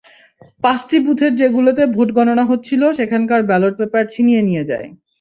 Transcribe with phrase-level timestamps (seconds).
[0.63, 4.87] পাঁচটি বুথের যেগুলোতে ভোট গণনা হচ্ছিল সেখানকার ব্যালট পেপার ছিনিয়ে নিয়ে যায়।